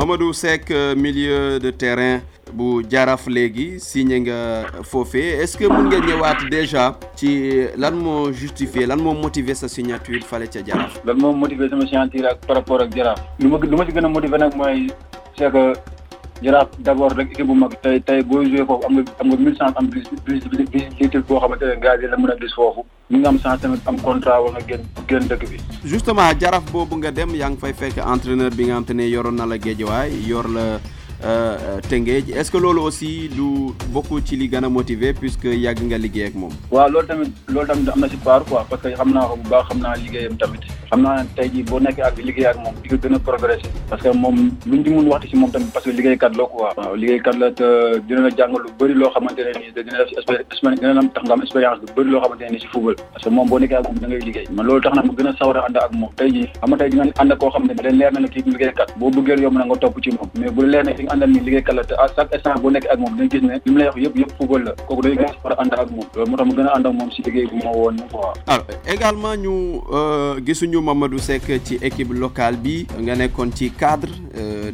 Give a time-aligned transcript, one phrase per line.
[0.00, 2.22] Mamadou Seck milieu de terrain
[2.54, 8.32] bu Jaraaf léegi signé nga foofee est-ce que mun nga ñëwaat déjà ci lan moo
[8.32, 11.04] justifier lan moo motiver sa signature fale ca Jaraaf?
[11.04, 13.20] lan moo motiver sama signature ak par rapport ak Jaraaf?
[13.40, 14.54] lu ma lu ma si gën a motiver nag
[15.36, 15.72] c'est que
[16.42, 19.36] Jaraaf d'abord rek équipe bu mag tey tey boo joué foofu am nga am nga
[19.36, 23.18] mille cent am visibilité boo xamante ne gars yi la mën a gis foofu ñu
[23.18, 25.58] ngi am chance tamit am contrat wala nga génn génn dëkk bi.
[25.84, 29.04] justement Jaraaf boobu nga dem yaa ngi fay fekk entraîneur bi nga xam te ne
[29.10, 29.56] yoroon na la
[30.30, 30.66] yor la.
[31.90, 34.70] Tëngéej est-ce que loolu aussi du bokk ci li gën a
[35.20, 36.50] puisque yàgg nga liggéey ak moom?
[36.70, 39.36] waaw loolu tamit loolu tamit am na si part quoi parce que xam naa ko
[39.36, 42.56] bu baax xam naa liggéeyam tamit xam naa tey jii boo nekkee ak liggéey ak
[42.62, 44.36] moom di nga gën a progresser parce que moom
[44.66, 46.72] luñ ci mun waxti si moom tamit parce que liggéeykat la quoi.
[46.76, 47.66] waaw liggéeykat la te
[48.08, 51.32] dina la jàngal lu bëri loo xamante ne nii dina def dina la tax nga
[51.34, 53.76] am expérience lu bëri loo xamante ne nii si football parce que moom boo nekkee
[53.78, 54.46] ak moom da ngay liggéey.
[54.50, 56.10] Man loolu tax na ma gën a sawar a ànd ak moom.
[56.18, 58.42] Tey jii xam tey di nga ànd koo xam ne da leer na la kii
[58.50, 61.12] liggéeykat boo bëggee yomb na nga topp ci moom mais bu leer na ki nga
[61.14, 63.54] àndal nii liggéeykat la te à chaque instant boo nekk ak moom dañu gis ne
[63.64, 64.72] li mu lay wax yëpp yëpp football la.
[64.90, 66.06] Kooku day gën a war a ànd ak moom.
[66.16, 68.32] Loolu moo tax mu gën a ànd ak moom si liggéey bi ma woon quoi.
[68.48, 69.54] Alors également ñu
[70.46, 72.86] gisuñu Mamadou Seck ci équipe locale bi.
[72.98, 74.10] Nga nekkoon ci cadre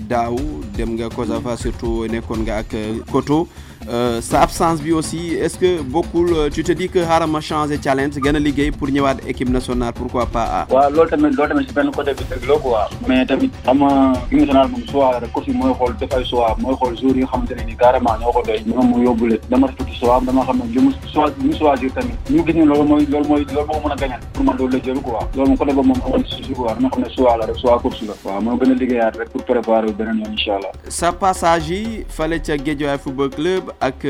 [0.08, 0.36] daaw
[0.76, 2.74] dem nga COSAFA surtout nekkoon nga ak
[3.10, 3.46] Koto.
[4.20, 7.70] Sa absence bi aussi est-ce que bokkul tu te dis que ma challenge
[8.26, 11.90] a liggéey pour ñëwaat équipe nationale pourquoi pas waaw loolu tamit loolu tamit si benn
[11.92, 12.88] côté bi dëgg la quoi.
[13.06, 13.82] Mais tamit xam
[14.26, 17.28] équipe nationale moom soit rek mooy xool def ay choix mooy xool joueurs yi nga
[17.30, 19.26] xamante ne nii carrément ñoo ko doy ñoom mu yóbbu
[19.98, 22.88] choix dama xam ne li mu choix li mu choisir tamit ñu gis ne loolu
[22.88, 25.20] mooy loolu mooy loolu moo mën a gañal pour man loolu la jël quoi.
[25.34, 27.78] Loolu moom côté boobu moom amoon si quoi dama xam ne choix la rek choix
[27.78, 28.14] course la.
[28.24, 30.72] Waaw moo gën a liggéeyaat rek pour préparer beneen yoon incha allah.
[30.88, 34.06] Sa passage yi fale ca Guédiawaye football club ak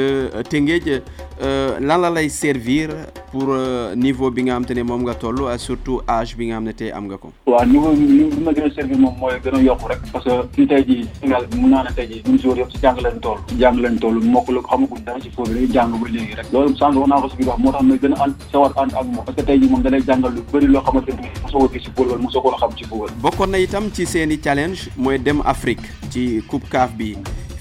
[0.50, 1.02] Tëngéej
[1.40, 2.90] lan la lay servir
[3.30, 3.48] pour
[3.96, 6.72] niveau bi nga xam te ne moom nga toll surtout âge bi nga xam ne
[6.72, 7.32] tey am nga ko.
[7.46, 10.24] waaw niveau bi li ma gën a servir moom mooy gën a yokku rek parce
[10.24, 13.00] que fii tey jii Sénégal mun naa ne tey jii ñun joueurs yëpp si jàng
[13.04, 16.34] leen toll jàng leen toll mokk la xamagul dara si foofu day jàng ba léegi
[16.40, 18.34] rek loolu sànq wax naa ko si biir wax moo tax ma gën a ànd
[18.52, 20.82] sawar ànd ak moom parce que tey jii moom da lay jàngal lu bëri loo
[20.82, 23.10] xamante ne mosoo ko gis si football mosoo ko xam ci football.
[23.22, 27.16] bokkoon na itam ci seeni challenge mooy dem Afrique ci coupe CAF bi.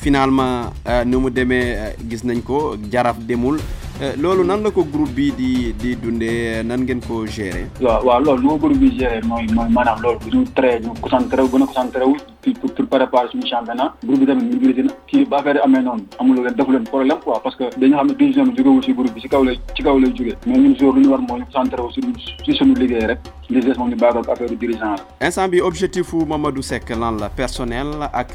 [0.06, 0.70] Finalement
[1.10, 3.58] ni mu demee gis nañ ko Jaraaf demul
[4.22, 5.50] loolu nan la ko groupe bi di
[5.82, 7.66] di dundee nan ngeen ko gérer.
[7.86, 10.80] waaw waaw loolu nu ko groupe bi gérer mooy mooy maanaam loolu bu ñu très
[10.86, 12.06] ñu concentré gën a concentré
[12.54, 15.82] pour pour préparer suñu championnat groupe bi tamit ñu ngi leen kii ba affaire amee
[15.82, 18.84] noonu amul leen defu leen problème quoi parce que dañu xam ne décision bi jógewul
[18.84, 21.10] si groupe bi si kaw lay ci kaw lay jógee mais ñun jour lu ñu
[21.12, 22.14] war mooy ñu concentré wu suñu
[22.46, 23.20] si suñu liggéey rek
[23.50, 25.28] li des moom ñu baax ak affaire dirigeant la.
[25.28, 28.32] instant bi objectif Mamadou Seck lan la personnel ak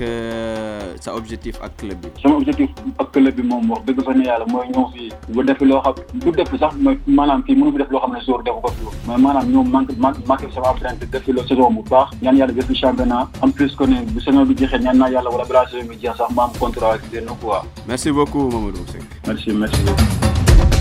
[1.00, 2.08] sa objectif ak club bi?
[2.22, 5.80] sama objectif ak club bi moom wax dëgg fa ne yàlla mooy ñëw fii loo
[5.82, 8.60] xam du def sax mooy maanaam kii mënu fi def loo xam ne jour defu
[8.60, 10.74] ko fi mais maanaam ñoom sama
[11.10, 14.20] def fi saison bu baax ñaan yàlla def fi championnat en plus que ne bu
[14.20, 16.94] saison bi jeexee ñaan naa yàlla wala balaa saison bi jeex sax ma am contrat
[16.94, 17.02] ak
[17.40, 17.62] quoi.
[17.86, 19.02] merci beaucoup Mamadou Seck.
[19.26, 20.79] merci merci beaucoup.